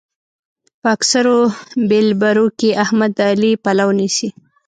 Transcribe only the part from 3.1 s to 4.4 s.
د علي پلو نيسي.